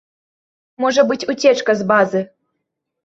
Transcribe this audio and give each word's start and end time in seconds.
Можа 0.85 1.01
быць 1.11 1.19
уцечка 1.35 1.71
з 1.83 1.89
базы. 1.93 2.27